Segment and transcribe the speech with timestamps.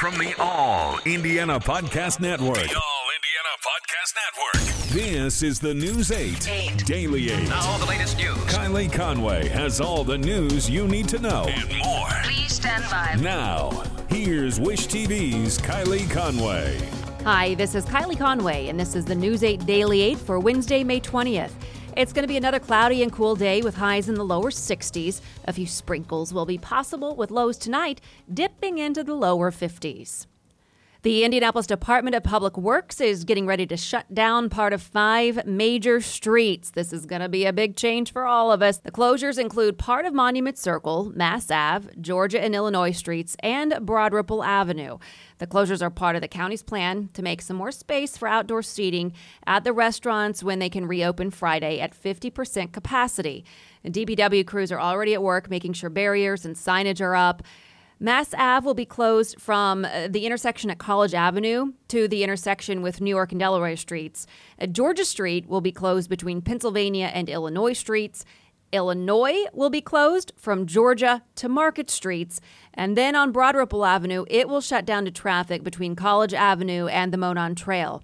[0.00, 2.54] From the All Indiana Podcast Network.
[2.54, 4.94] The All Indiana Podcast Network.
[4.94, 6.86] This is the News 8, Eight.
[6.86, 7.48] Daily 8.
[7.50, 8.34] Now, all the latest news.
[8.46, 11.44] Kylie Conway has all the news you need to know.
[11.48, 12.08] And more.
[12.22, 13.18] Please stand by.
[13.20, 16.80] Now, here's Wish TV's Kylie Conway.
[17.24, 20.82] Hi, this is Kylie Conway, and this is the News 8 Daily 8 for Wednesday,
[20.82, 21.52] May 20th.
[21.96, 25.20] It's going to be another cloudy and cool day with highs in the lower 60s.
[25.46, 28.00] A few sprinkles will be possible with lows tonight
[28.32, 30.26] dipping into the lower 50s.
[31.02, 35.46] The Indianapolis Department of Public Works is getting ready to shut down part of five
[35.46, 36.72] major streets.
[36.72, 38.76] This is going to be a big change for all of us.
[38.76, 44.12] The closures include part of Monument Circle, Mass Ave, Georgia and Illinois streets, and Broad
[44.12, 44.98] Ripple Avenue.
[45.38, 48.62] The closures are part of the county's plan to make some more space for outdoor
[48.62, 49.14] seating
[49.46, 53.46] at the restaurants when they can reopen Friday at 50% capacity.
[53.82, 57.42] And DPW crews are already at work making sure barriers and signage are up.
[58.02, 62.80] Mass Ave will be closed from uh, the intersection at College Avenue to the intersection
[62.80, 64.26] with New York and Delaware streets.
[64.58, 68.24] Uh, Georgia Street will be closed between Pennsylvania and Illinois streets.
[68.72, 72.40] Illinois will be closed from Georgia to Market Streets.
[72.72, 76.86] And then on Broad Ripple Avenue, it will shut down to traffic between College Avenue
[76.86, 78.02] and the Monon Trail.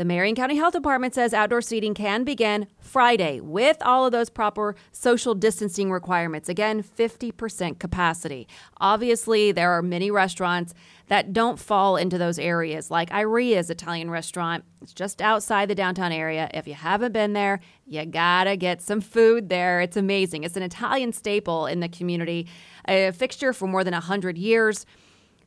[0.00, 4.30] The Marion County Health Department says outdoor seating can begin Friday with all of those
[4.30, 6.48] proper social distancing requirements.
[6.48, 8.48] Again, 50% capacity.
[8.80, 10.72] Obviously, there are many restaurants
[11.08, 14.64] that don't fall into those areas, like Iaria's Italian restaurant.
[14.80, 16.48] It's just outside the downtown area.
[16.54, 19.82] If you haven't been there, you gotta get some food there.
[19.82, 20.44] It's amazing.
[20.44, 22.46] It's an Italian staple in the community,
[22.88, 24.86] a fixture for more than 100 years.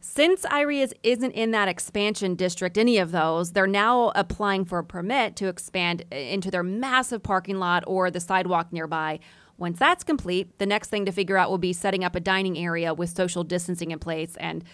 [0.05, 4.83] Since Iaria's isn't in that expansion district, any of those, they're now applying for a
[4.83, 9.21] permit to expand uh, into their massive parking lot or the sidewalk nearby.
[9.57, 12.57] Once that's complete, the next thing to figure out will be setting up a dining
[12.57, 14.65] area with social distancing in place and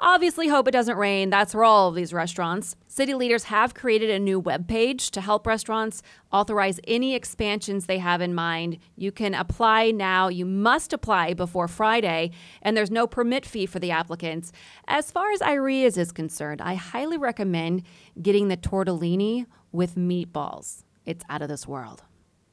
[0.00, 1.28] Obviously, hope it doesn't rain.
[1.28, 2.76] That's for all of these restaurants.
[2.86, 7.98] City leaders have created a new web page to help restaurants authorize any expansions they
[7.98, 8.78] have in mind.
[8.94, 10.28] You can apply now.
[10.28, 12.30] You must apply before Friday,
[12.62, 14.52] and there's no permit fee for the applicants.
[14.86, 17.82] As far as Iaria's is concerned, I highly recommend
[18.22, 20.84] getting the tortellini with meatballs.
[21.06, 22.04] It's out of this world.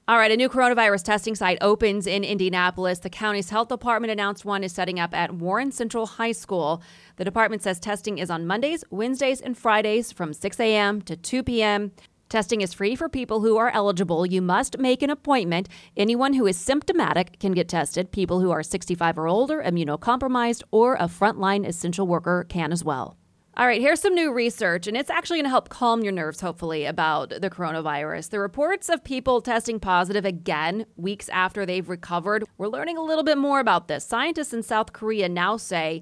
[0.08, 3.00] All right, a new coronavirus testing site opens in Indianapolis.
[3.00, 6.84] The county's health department announced one is setting up at Warren Central High School.
[7.16, 11.02] The department says testing is on Mondays, Wednesdays, and Fridays from 6 a.m.
[11.02, 11.92] to 2 p.m.
[12.30, 14.28] Testing is free for people who are eligible.
[14.28, 15.70] You must make an appointment.
[15.98, 18.12] Anyone who is symptomatic can get tested.
[18.12, 23.18] People who are 65 or older, immunocompromised, or a frontline essential worker can as well.
[23.58, 26.42] All right, here's some new research, and it's actually going to help calm your nerves,
[26.42, 28.32] hopefully, about the coronavirus.
[28.32, 33.24] The reports of people testing positive again weeks after they've recovered, we're learning a little
[33.24, 34.04] bit more about this.
[34.04, 36.02] Scientists in South Korea now say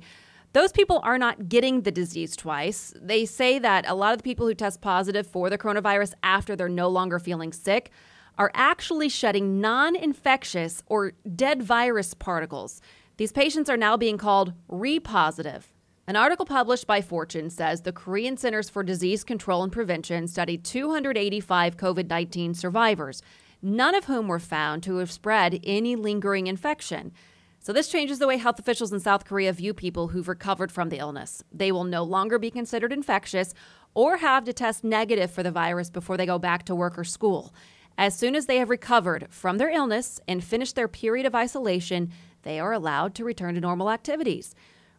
[0.54, 2.92] those people are not getting the disease twice.
[3.00, 6.56] They say that a lot of the people who test positive for the coronavirus after
[6.56, 7.92] they're no longer feeling sick
[8.36, 12.82] are actually shedding non infectious or dead virus particles.
[13.18, 15.66] These patients are now being called repositive.
[16.06, 20.66] An article published by Fortune says the Korean Centers for Disease Control and Prevention studied
[20.66, 23.22] 285 COVID 19 survivors,
[23.62, 27.14] none of whom were found to have spread any lingering infection.
[27.62, 30.90] So, this changes the way health officials in South Korea view people who've recovered from
[30.90, 31.42] the illness.
[31.54, 33.54] They will no longer be considered infectious
[33.94, 37.06] or have to test negative for the virus before they go back to work or
[37.06, 37.54] school.
[37.98, 42.12] As soon as they have recovered from their illness and finished their period of isolation,
[42.42, 44.54] they are allowed to return to normal activities.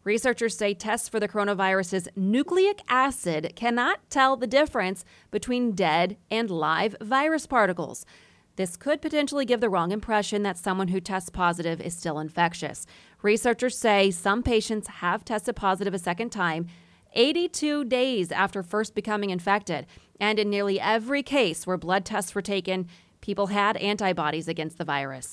[0.05, 6.51] Researchers say tests for the coronavirus's nucleic acid cannot tell the difference between dead and
[6.51, 8.05] live virus particles.
[8.57, 12.87] This could potentially give the wrong impression that someone who tests positive is still infectious.
[13.23, 16.69] Researchers say some patients have tested positive a second time
[17.15, 19.87] 82 days after first becoming infected.
[20.21, 22.89] And in nearly every case where blood tests were taken,
[23.21, 25.33] people had antibodies against the virus.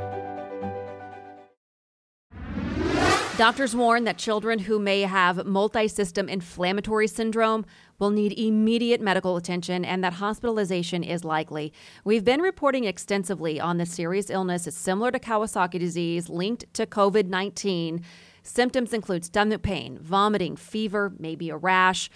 [3.41, 7.65] Doctors warn that children who may have multi system inflammatory syndrome
[7.97, 11.73] will need immediate medical attention and that hospitalization is likely.
[12.03, 14.67] We've been reporting extensively on this serious illness.
[14.69, 18.05] Similar to Kawasaki disease linked to COVID 19.
[18.43, 22.11] Symptoms include stomach pain, vomiting, fever, maybe a rash.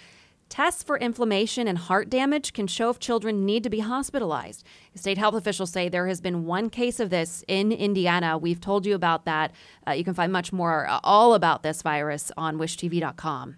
[0.48, 4.64] Tests for inflammation and heart damage can show if children need to be hospitalized.
[4.94, 8.38] State health officials say there has been one case of this in Indiana.
[8.38, 9.52] We've told you about that.
[9.86, 13.56] Uh, you can find much more uh, all about this virus on wishtv.com.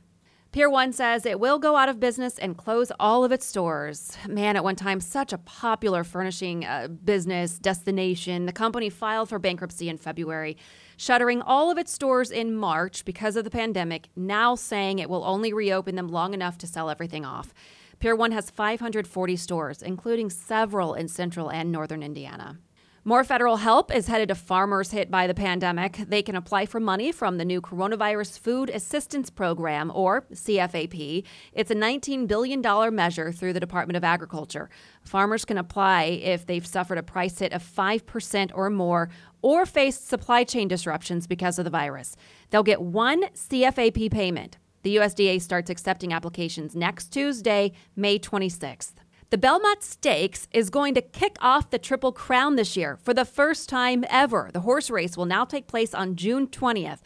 [0.50, 4.16] Pier 1 says it will go out of business and close all of its stores.
[4.26, 8.46] Man, at one time, such a popular furnishing uh, business destination.
[8.46, 10.56] The company filed for bankruptcy in February,
[10.96, 15.22] shuttering all of its stores in March because of the pandemic, now saying it will
[15.24, 17.52] only reopen them long enough to sell everything off.
[17.98, 22.56] Pier 1 has 540 stores, including several in central and northern Indiana.
[23.04, 25.96] More federal help is headed to farmers hit by the pandemic.
[26.08, 31.24] They can apply for money from the new Coronavirus Food Assistance Program, or CFAP.
[31.52, 32.60] It's a $19 billion
[32.94, 34.68] measure through the Department of Agriculture.
[35.02, 39.10] Farmers can apply if they've suffered a price hit of 5% or more
[39.42, 42.16] or faced supply chain disruptions because of the virus.
[42.50, 44.58] They'll get one CFAP payment.
[44.82, 48.94] The USDA starts accepting applications next Tuesday, May 26th.
[49.30, 53.26] The Belmont Stakes is going to kick off the Triple Crown this year for the
[53.26, 54.48] first time ever.
[54.54, 57.00] The horse race will now take place on June 20th.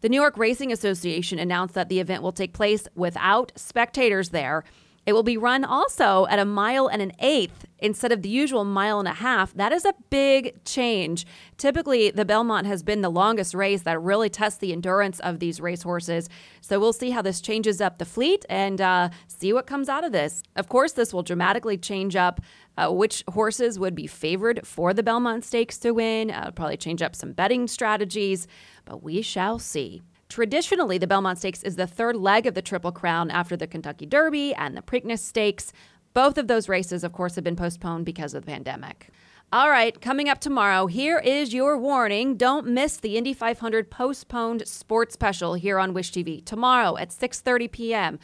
[0.00, 4.64] The New York Racing Association announced that the event will take place without spectators there.
[5.06, 8.64] It will be run also at a mile and an eighth instead of the usual
[8.64, 9.54] mile and a half.
[9.54, 11.26] That is a big change.
[11.58, 15.60] Typically, the Belmont has been the longest race that really tests the endurance of these
[15.60, 16.28] racehorses.
[16.60, 20.04] So we'll see how this changes up the fleet and uh, see what comes out
[20.04, 20.42] of this.
[20.56, 22.40] Of course, this will dramatically change up
[22.76, 26.30] uh, which horses would be favored for the Belmont Stakes to win.
[26.32, 28.48] Uh, probably change up some betting strategies,
[28.84, 30.02] but we shall see.
[30.28, 34.06] Traditionally, the Belmont Stakes is the third leg of the Triple Crown after the Kentucky
[34.06, 35.72] Derby and the Preakness Stakes.
[36.14, 39.10] Both of those races, of course, have been postponed because of the pandemic.
[39.52, 42.36] All right, coming up tomorrow, here is your warning.
[42.36, 47.70] Don't miss the Indy 500 postponed sports special here on Wish TV tomorrow at 6:30
[47.70, 48.18] p.m.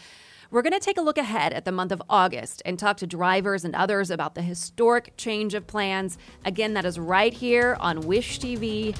[0.50, 3.06] We're going to take a look ahead at the month of August and talk to
[3.06, 6.18] drivers and others about the historic change of plans.
[6.44, 8.94] Again, that is right here on Wish TV.